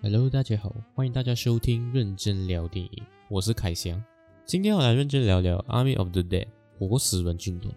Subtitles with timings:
[0.00, 4.00] Hello，大家好，欢迎大家收听认真聊电影，我是凯翔。
[4.44, 6.46] 今天要来认真聊聊《Army of the Dead》
[6.78, 7.74] 活死人军团。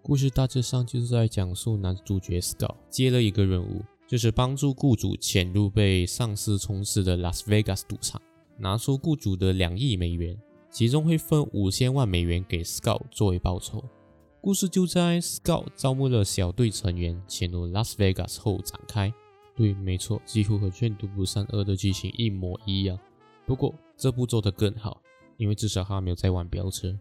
[0.00, 8.22] 故事大致上就是在讲述男主角 Scott 接了一个任务，就是帮助雇主潜入被丧尸充斥的拉斯维加斯赌场，
[8.56, 10.38] 拿出雇主的两亿美元，
[10.70, 13.82] 其中会分五千万美元给 Scott 作为报酬。
[14.40, 19.12] 故事就在 Scott 招募了小队成员潜入拉斯维加斯后展开。
[19.56, 22.98] 对，没错，几乎和《劝赌不善二》的剧情一模一样。
[23.46, 25.00] 不过这部做得更好，
[25.38, 26.94] 因为至少他没有在玩飙车。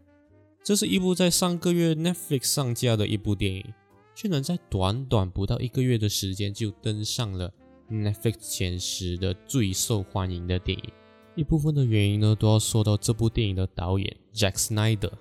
[0.63, 3.73] 这是一部在上个月 Netflix 上架的一部电影，
[4.15, 7.53] 却能在短短不到一个月的时间就登上了
[7.91, 10.91] Netflix 前十的最受欢迎的电影。
[11.35, 15.11] 一部分的原因呢，都要说到这部电影的导演 Jack Snyder。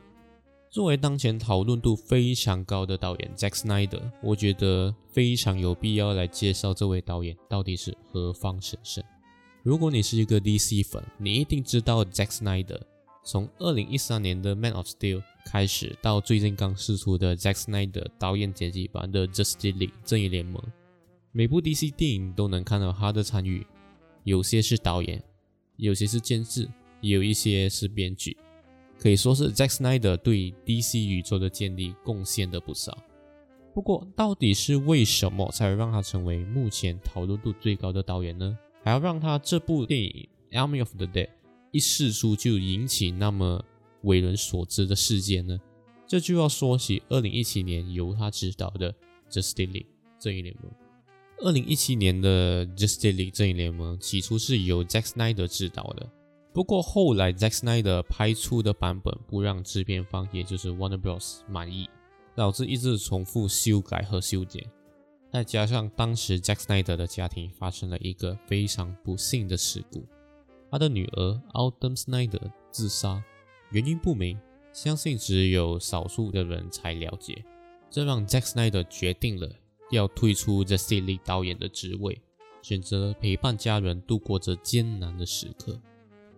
[0.75, 9.01] 作为当前讨论度非常高的导演 Jack Snyder，我觉得非常有必要来介绍这位导演到底是何方神圣。
[9.63, 12.81] 如果你是一个 DC 粉，你一定知道 Jack Snyder。
[13.23, 20.61] 从2013年的《Man of Steel》开始，到最近刚释出的 Jack Snyder 导演剪辑版的《Justice League》正义联盟，
[21.31, 23.65] 每部 DC 电影都能看到他的参与。
[24.25, 25.23] 有些是导演，
[25.77, 26.69] 有些是监制，
[27.01, 28.37] 有一些是编剧。
[28.99, 32.97] 可以说是 Zack Snyder 对 DC 宇宙的建立贡献的不少。
[33.75, 38.57] 不过，到底是为什么才会让他成为目前讨论度最高的导演呢？
[38.83, 41.27] 还要让他这部电影《Army of the Dead》
[41.73, 43.63] 一释出就引起那么
[44.03, 45.59] 为人所知的事件呢？
[46.07, 48.93] 这就要说起2017年由他执导的
[49.29, 49.83] 《Justice League》
[50.19, 50.71] 正义联盟。
[51.53, 56.09] 2017年的《Justice League》正义联盟起初是由 Zack Snyder 执导的。
[56.55, 61.91] 不过后来，Zack Snyder 拍出的版本不让制片方，也就是 Warner Bros 满意，
[62.37, 64.65] 导致一直重复修改和修剪。
[65.33, 70.05] 再加上当时 Zack Snyder 的家庭发生了一个非常不幸的事故，
[70.71, 73.21] 他的女儿 Autumn Snyder 自杀，
[73.73, 74.39] 原因不明，
[74.73, 77.45] 相信只有少数的人才了解。
[77.91, 79.51] 这让 Zack Snyder 决定了
[79.91, 82.23] 要退出 The c i t y 导演的职位，
[82.63, 85.77] 选择陪伴家人度过这艰难的时刻。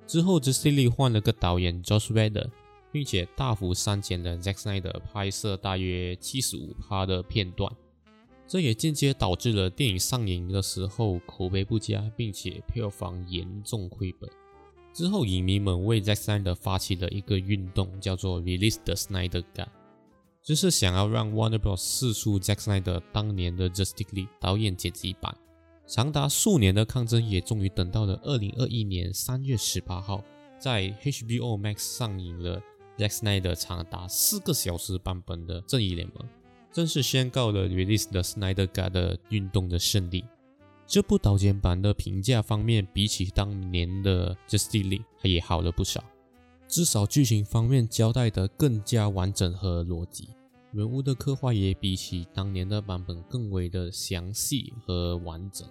[0.06, 2.48] 之后 j u s t i e 换了个导演 Josh Whedon，
[2.92, 7.70] 并且大幅删减了 Zack Snyder 拍摄大约七十五趴的片段，
[8.46, 14.30] 这也间接导致了电影上映的时候口碑不佳，并且票房严重亏本。
[14.92, 19.66] 之后，影迷们为 Zack Snyder 发起了一个运动，叫做 Release the Snyder Cut，
[20.42, 25.36] 就是想要让 Warner Bros 释出 Zack Snyder 当年的 Justice League 导演剪辑版。
[25.86, 30.20] 长达数年的抗争也终于等到了二零二一年三月十八号，
[30.58, 32.60] 在 HBO Max 上映了
[32.98, 36.26] Zack Snyder 长达四个小时版本的《正义联盟》，
[36.72, 40.24] 正式宣告了 Release the Snyder Cut 的运动的胜利。
[40.88, 46.02] 这部导剪版的评价方面，比起当年的 Justice League 也好了不少，
[46.66, 50.30] 至少剧情方面交代的更加完整和逻辑。
[50.76, 55.66] 人物的刻画也比起当年的版本更为的详细和完整，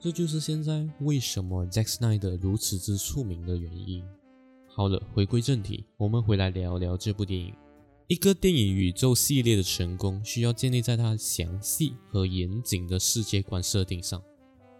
[0.00, 4.02] 这就是现在为什么 Zack Snyder 如此之出名的原因。
[4.66, 7.54] 好了，回归正题，我们回来聊聊这部电影。
[8.06, 14.22] 一个电影宇宙系列的成功，需要建立在它详细和严谨的世界观设定上。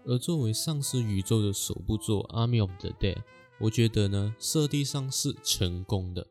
[0.03, 3.17] 而作为丧尸宇宙的首部作《Army of the Dead》，
[3.59, 6.25] 我觉得呢，设定上是成功的，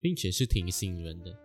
[0.00, 1.36] 并且是挺吸引人的。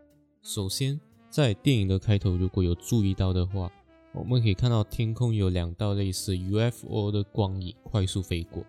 [0.43, 0.99] 首先，
[1.29, 3.71] 在电影的开头，如果有注意到的话，
[4.13, 8.65] 我们可以看到天空有两道类似 UFO 的光影快速飞过，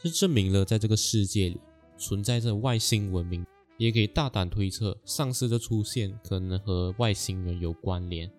[0.00, 1.60] 这证明了在这个世界里
[1.98, 3.44] 存在着外星文明，
[3.76, 8.30] 也可以大胆推测丧尸的出现可能和外星人有关联。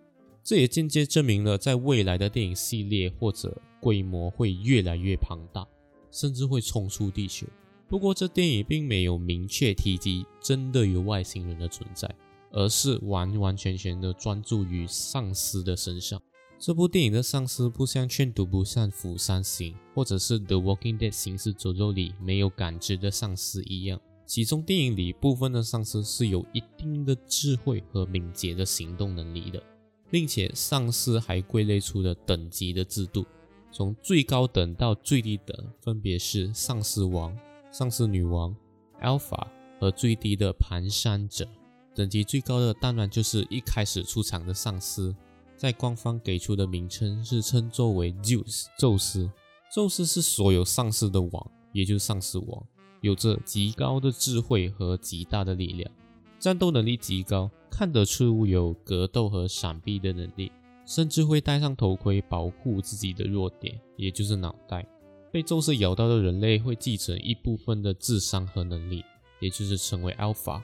[0.41, 5.67] 这也间接证明了在未来的电影系列或者规模会越来越庞大，
[6.11, 7.45] 甚至会冲出地球。
[7.89, 12.09] 不过这电影并没有明确提及真的有外星人的存在。
[12.55, 16.19] 而是完完全全的专注于丧尸的身上。
[16.57, 29.61] 这部电影的丧尸不像《劝赌不善釜山行》或者是《The Walking Dead》行尸走肉里没有感知的丧尸一样，其中电影里部分的丧尸是有一定的智慧和敏捷的行动能力的，
[30.09, 33.25] 并且丧尸还归类出了等级的制度，
[33.69, 37.37] 从最高等到最低等分别是丧尸王、
[37.69, 38.55] 丧尸女王、
[39.01, 39.45] Alpha
[39.77, 41.45] 和最低的蹒跚者。
[41.95, 45.15] 等级最高的当然就是一开始出场的丧尸，
[45.55, 49.31] 在官方给出的名称是称作为 Zeus 宙斯。
[49.73, 52.63] 宙斯是所有丧尸的王，也就是丧尸王，
[53.01, 55.89] 有着极高的智慧和极大的力量，
[56.37, 60.51] 战斗能力极高，看得出有格斗和闪避的能力，
[60.85, 64.85] 甚至会戴上头盔保护自己的弱点，也就是脑袋。
[65.31, 69.03] 被宙斯咬到的人类会继承一部分的智商和能力，
[69.41, 70.61] 也就是成为 Alpha，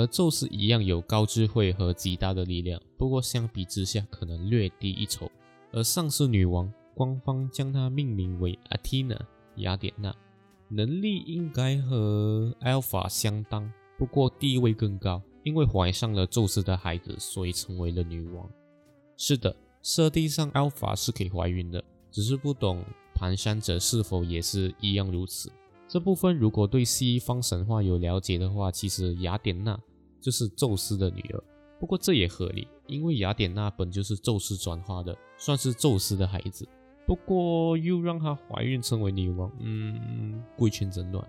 [0.00, 5.30] 和宙斯一样有高智慧和极大的力量，不过相比之下可能略低一筹。
[5.72, 9.18] 而上世女王官方将她命名为 Athena
[9.56, 10.14] 雅典娜，
[10.68, 18.48] 能力应该和 Alpha 相当，不过地位更高，因为怀上了宙斯的孩子，所以成为了女王。
[19.18, 22.82] 是的，设定上 Alpha 是可以怀孕的，只是不懂。
[23.14, 25.52] 蹒跚者是否也是一样如此？
[25.86, 29.78] 这部分如果对西方神话有了解的话，其实雅典娜
[30.20, 31.42] 就是宙斯的女儿。
[31.78, 36.68] 不过这也合理，因为雅典娜本就是宙斯转化的，算是宙斯的孩子。
[37.06, 41.26] 不过又让她怀孕成为女王，嗯，贵圈真乱。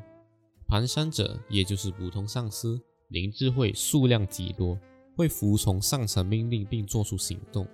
[0.68, 4.78] 蹒跚者也就是普通上司，灵智慧数量极多，
[5.16, 7.66] 会服从上层命令并做出行动。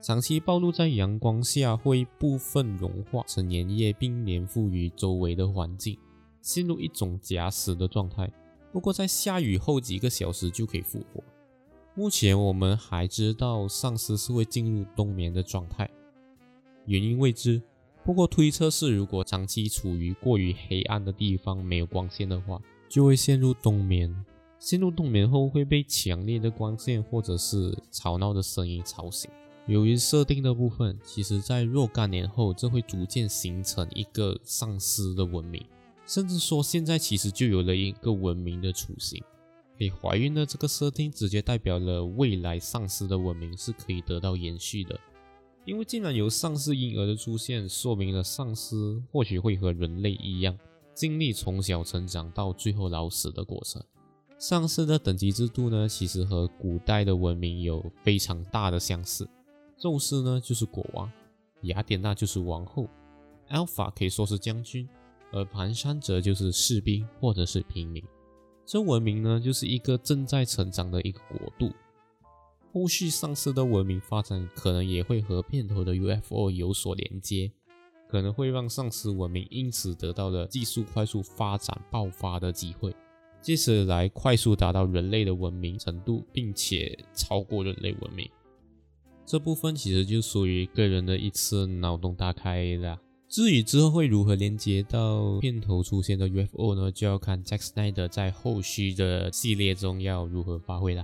[0.00, 5.96] 长期暴露在阳光下，会部分融化成粘液，并粘附于周围的环境，
[6.40, 8.28] 陷入一种假死的状态。
[8.72, 11.22] 不过在下雨后几个小时就可以复活。
[11.94, 15.88] 目前我们还知道丧尸是会进入冬眠的状态，
[16.86, 17.62] 原因未知。
[18.02, 24.12] 不过推测是，如果长期处于过于黑暗的地方，没有光线的话，就会陷入冬眠。
[24.58, 29.30] 陷入冬眠后会被强烈的光线或者是吵闹的声音吵醒。
[29.66, 35.64] 由于设定的部分，其实在若干年后，这会逐渐形成一个丧尸的文明，
[36.06, 39.22] 甚至说现在其实就有了一个文明的雏形。
[39.78, 44.98] 可以怀孕的这个设定，直接代表了未来丧尸的文明是可以得到延续的。
[45.64, 50.56] 因为既然有丧尸婴儿的出现，说明了丧尸或许会和人类一样，
[50.94, 53.82] 经历从小成长到最后老死的过程。
[54.38, 59.28] 丧尸的等级制度呢，其实和古代的文明有非常大的相似。
[59.78, 61.10] 宙斯呢就是国王，
[61.62, 62.88] 雅典娜就是王后
[63.48, 64.88] ，Alpha 可以说是将军，
[65.32, 68.02] 而蹒跚者就是士兵或者是平民。
[68.64, 71.74] 这文明呢就是一个正在成长的一个国度，
[72.72, 77.50] 后续丧尸的文明发展可能也会和片头的 UFO 有所连接，
[78.08, 82.94] 可能会让丧尸文明因此得到了技术快速发展爆发的机会，
[83.40, 88.30] 借此来快速达到人类的文明程度，并且超过人类文明。
[89.26, 92.98] 这部分其实就属于个人的一次脑洞大开了。
[93.32, 96.92] 至于之后会如何连接到片头出现的 UFO 呢？
[96.92, 101.02] 就要看 Jack Snyder 在后续的系列中要如何发挥了。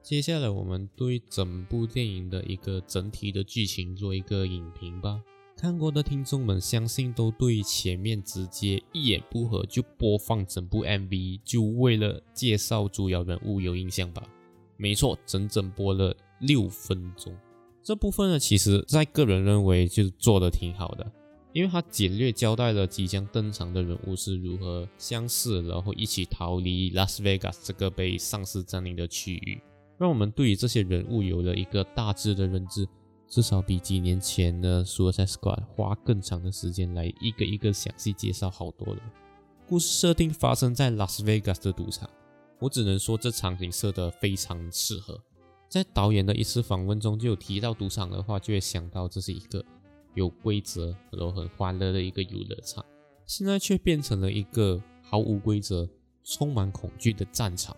[0.00, 5.20] 接下来我们对整部电影的一个整体的剧情做一个影评吧。
[5.56, 14.22] 看过的听众们相信都对前面直接一言不合就播放整部 MV，就为了介绍主要人物有印象吧？
[14.76, 17.36] 没错，整整播了六分钟。
[17.82, 21.10] 这部分呢，其实在个人认为就做的挺好的，
[21.56, 29.58] 因为他简略交代了即将登场的人物是如何相识，然后一起逃离拉斯维加斯这个被丧尸占领的区域，
[29.96, 32.86] 让我们对于这些人物有了一个大致的认知，
[33.26, 39.00] 至少比几年前的《Suicide Squad》花更长的时间来一个一个详细介绍好多了。
[39.66, 42.06] 故事设定发生在拉斯维加斯的赌场，
[42.60, 45.18] 我只能说这场景设得非常适合。
[45.70, 49.64] 在导演的一次访问中，就有提到赌场的话，就会想到这是一个
[50.16, 52.84] 有规则然后很欢乐的一个游乐场。
[53.24, 55.88] 现在却变成了一个毫无规则、
[56.24, 57.76] 充满恐惧的战场。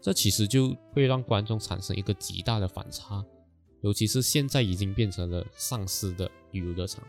[0.00, 3.24] 这其实就会让观众产生一个极大的反差，
[3.82, 7.04] 尤其是现在已经变成了丧尸的游乐场。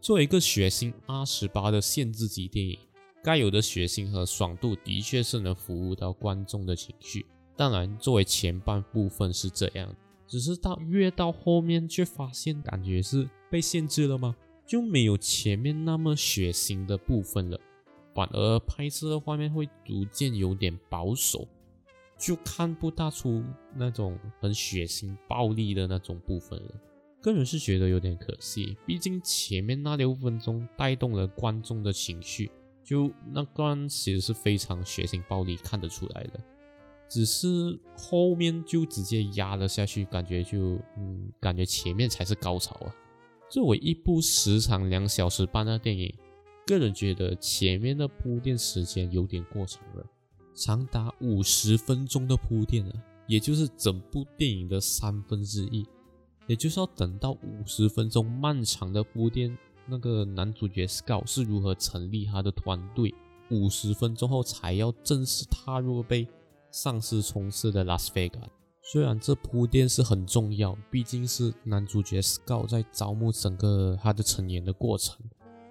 [0.00, 2.78] 作为一个血腥 R 十八的限制级电影，
[3.22, 7.26] 该有的血腥和爽度的确是能服务到观众的情绪。
[7.54, 9.94] 当然，作为前半部分是这样，
[10.26, 14.36] 只是到越到后面，却发现感觉是被限制了吗？
[14.66, 17.60] 就没有前面那么血腥的部分了，
[18.14, 21.48] 反而拍摄的画面会逐渐有点保守，
[22.16, 23.42] 就看不大出
[23.74, 26.70] 那种很血腥暴力的那种部分了。
[27.20, 32.50] 个人是觉得有点可惜，毕竟前面那六分钟带动了观众的情绪，
[32.84, 36.40] 就那段其实是非常血腥暴力，看得出来的。
[37.08, 42.94] 只是后面就直接压了下去，感觉就嗯，感觉前面才是高潮啊。
[43.50, 46.14] 作为一部时长两小时半的电影，
[46.66, 50.06] 个人觉得前面的铺垫时间有点过长了，
[50.54, 52.92] 长达五十分钟的铺垫啊，
[53.26, 55.84] 也就是整部电影的三分之一，
[56.46, 63.12] 也就是要等到五十分钟漫长的铺垫，那个男主角 Scout 是如何成立他的团队，
[63.50, 66.26] 五十分钟后才要正式踏入被。
[66.72, 68.38] 丧尸冲刺的拉斯维加，
[68.92, 75.16] 虽然这铺垫是很重要，毕竟是男主角 Scout 在招募整个他的成员的过程。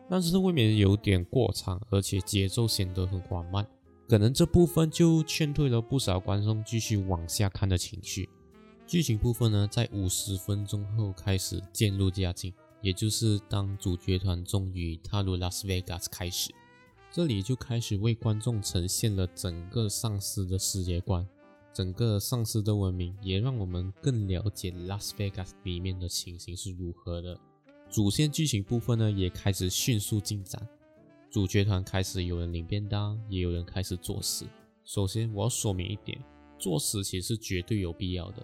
[0.09, 3.67] 但是未免有点过长，而且节奏显得很缓慢，
[4.07, 8.29] 可能这部分就劝退了不少观众继续往下看的情绪。
[8.87, 16.51] 剧情部分呢，在五十分钟后开始渐入佳境，也就是当主角团终于踏入拉斯维加斯开始，
[17.11, 21.27] 这里就开始为观众呈现了整个丧尸的世界观，
[21.73, 27.39] 整个丧尸的文明，也让我们更了解拉斯维加斯里面的情形是如何的。
[27.89, 30.67] 主线剧情部分呢，也开始迅速进展，
[31.31, 34.45] 主角团开始有人领便当，也有人开始作死。
[34.83, 36.19] 首先，我要说明一点，
[36.57, 38.43] 作死其实是绝对有必要的。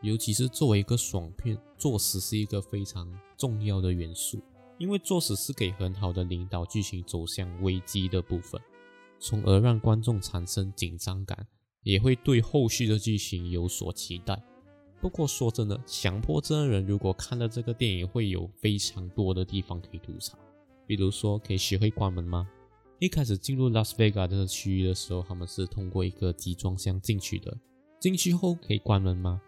[0.00, 4.42] 尤其是作为一个爽片，作死是一个非常重要的元素，
[4.76, 8.60] 因为作死是给很好的领导剧情走向危机的部分，
[9.20, 11.46] 从而让观众产生紧张感，
[11.82, 14.42] 也会对后续的剧情有所期待。
[15.00, 20.38] 不过说真的，强迫症的人如果看了这个电影，会有非常多的地方可以吐槽，
[20.86, 22.48] 比如说可以学会关门吗？
[23.00, 27.52] 一开始进入拉斯维加这个区域的时候，他们是通过一个集装箱进去的，
[27.98, 29.42] 进去后可以关门吗？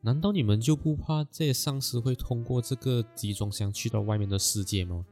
[0.00, 5.04] 难道你们就不怕这些丧尸会通过这个集装箱去到外面的世界吗？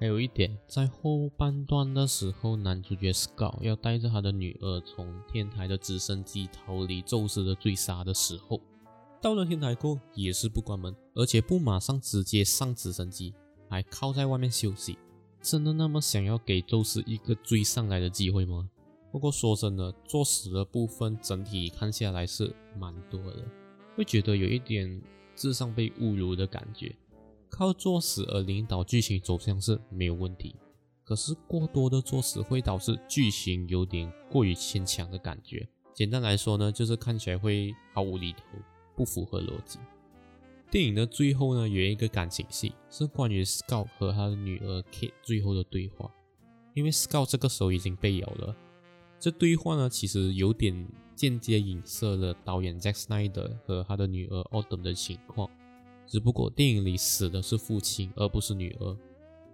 [0.00, 8.58] 还有一点，在后半段的时候，男主角 Scott 要带着他的女儿从天台的直升机逃离宙斯的追杀的时候，
[9.20, 13.34] 到了天台后也是不关门，而且不马上直接上直升机，
[13.68, 14.96] 还靠在外面休息。
[15.42, 18.70] 真的那么想要给宙斯一个追上来的机会吗？
[19.12, 23.44] 不过说真的，作死的部分整体看下来是蛮多的。
[23.96, 24.98] 会觉得有一点
[25.36, 26.96] 智商被侮辱的感觉，
[27.50, 30.54] 靠作死而领导剧情走向是没有问题，
[31.04, 35.68] 可是过多的作死会导致剧情有点过于牵强的感觉。
[35.92, 38.40] 简单来说呢，就是看起来会毫无厘头，
[38.96, 39.78] 不符合逻辑。
[40.70, 46.08] 电影的最后呢，有一个感情戏，是关于 Scout 和他的女儿 Kate 最后的对话，
[46.74, 48.54] 因为 Scout 这个时候已经被咬了。
[49.18, 55.50] 这对话呢，其实有点间接影射了导演 Zack Snyder 和他的女儿 Autumn 的情况，
[56.10, 58.96] 只不过电影里死的是父亲，而不是女儿。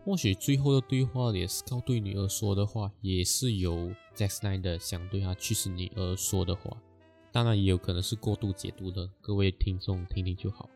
[0.02, 6.74] 或许最后的对话里，Scott 对女儿说的话，也是由 Zack Snyder 想对他去世女儿说的话。
[7.30, 10.70] 当然，也有可能是过度解读的，各位听众听听就好。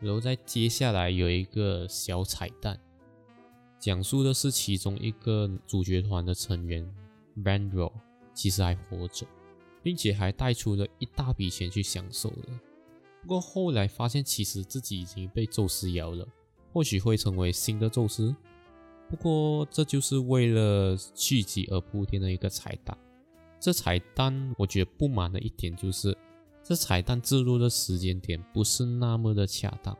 [0.00, 2.80] 然后在接下来有一个小彩蛋，
[3.78, 6.90] 讲述的是其中一个主角团的成员。
[7.36, 7.92] Vanro
[8.32, 9.26] 其实还活着，
[9.82, 12.60] 并且还带出了一大笔钱去享受了。
[13.24, 16.28] 不过后来发现，其实自己已经被宙斯咬了，
[16.74, 18.36] 或许会成为新的宙斯。
[19.08, 22.94] 不过这就是为了续集而铺垫的一个彩蛋。
[23.58, 26.14] 这彩蛋我觉得不满的一点就是，
[26.62, 29.96] 这彩蛋置入的时间点不是那么的恰当，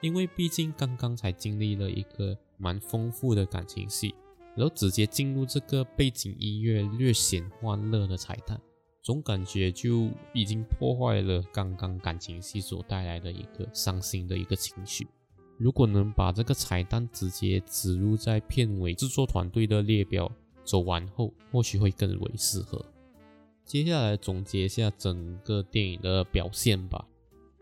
[0.00, 4.14] 因为毕竟刚刚才经历了一个蛮丰富的感情戏。
[4.54, 8.60] 然后直接进入这个背景音乐略显欢乐的彩蛋，
[9.08, 15.08] 总感觉就已经破坏了刚刚感情戏所带来的一个伤心的一个情绪。
[15.56, 20.30] 如果能把这个彩蛋直接植入在片尾，制作团队的列表
[20.62, 22.84] 走完后，或许会更为适合。
[23.64, 27.02] 接下来总结一下整个电影的表现吧。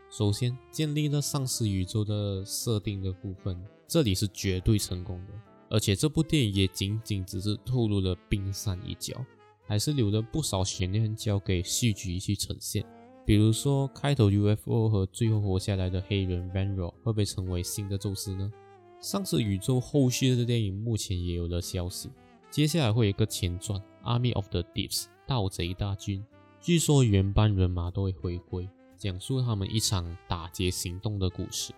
[0.09, 5.31] 首先，建立了丧尸宇宙的设定的部分，这里是绝对成功的。
[5.69, 9.25] 而且这部电影也仅仅只是透露了冰山一角，
[9.67, 12.83] 还是留了不少悬念交给戏剧去呈现。
[13.25, 18.49] 比如说，开头 UFO 和最后活下来的黑人 Vanro 会不会成为新的宙斯呢？
[19.01, 22.09] 丧尸宇宙后续的电影目前也有了消息，
[22.49, 26.23] 接下来会有一个前传《Army of the Deeps》盗贼大军，
[26.61, 31.73] 据说原班人马都会回归，讲述他们一场打劫行动的故事。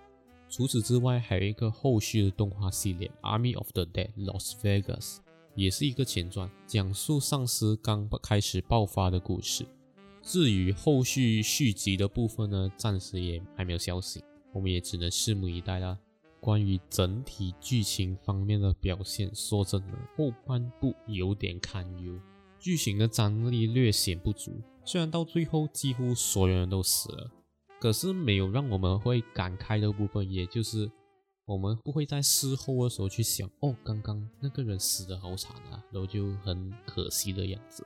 [0.48, 5.16] 除此之外，还有一个后续的动画系列《Army of the Dead: Las Vegas》，
[5.56, 9.66] 也是一个前传，讲述丧尸刚开始爆发的故事。
[10.22, 15.98] 至于后续续集的部分呢，暂时也还没有消息，我们也只能拭目以待啦。
[16.40, 22.20] 关于整体剧情方面的表现，说真的，后半部有点堪忧，
[22.60, 24.62] 剧情的张力略显不足。
[24.86, 27.32] 虽然到最后几乎所有人都死了。
[27.82, 30.92] 可是没有让我们会感慨的部分，也就是
[31.50, 37.84] 我们不会在事后的时候去想，哦，刚刚那个人死的好惨啊，然后就很可惜的样子。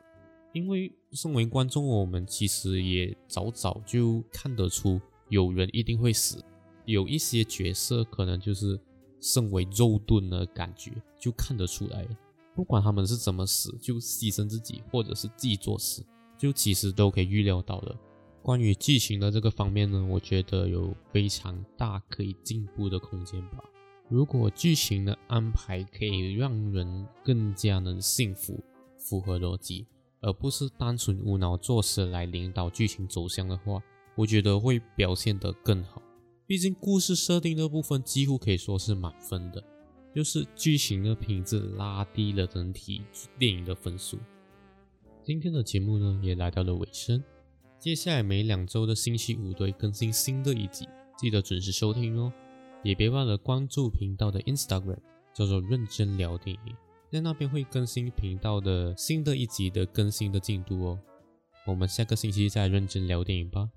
[0.51, 6.43] 因为身为观众，我们其实也早早就看得出有人一定会死，
[6.83, 8.77] 有一些角色可能就是
[9.21, 12.05] 身为肉盾的感觉，就看得出来。
[12.53, 16.03] 不管他们是怎么死，就牺牲自己，或者是自己作死，
[16.37, 17.95] 就其实都可以预料到的。
[18.43, 23.63] 关于剧情的这个方面呢，我觉得有非常大可以进步的空间吧。
[24.09, 28.61] 如果剧情的安排可以让人更加能幸福、
[28.97, 29.87] 符合逻辑，
[30.19, 33.81] 而不是单纯无脑做事来领导剧情走向的话，
[34.13, 36.01] 我觉得会表现得更好。
[36.45, 39.63] 毕竟故事设定的部分几乎可以说是满分的，
[40.13, 43.03] 就是剧情的品质拉低了整体
[43.39, 44.19] 电影的分数。
[45.23, 47.23] 今天的节目呢也来到了尾声，
[47.83, 50.87] 接下来每两周的星期五都会更新新的一集，
[51.17, 52.31] 记得准时收听哦。
[52.81, 54.99] 也别忘了关注频道的 Instagram，
[55.33, 56.73] 叫做认真聊电影，
[57.11, 60.99] 在那边会更新频道的新的一集的更新的进度哦。
[61.65, 63.69] 我们下个星期再认真聊电影吧，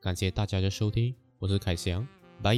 [0.00, 2.04] 感谢大家的收听，我是凯翔，
[2.42, 2.56] 拜。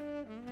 [0.00, 0.49] Mm-hmm.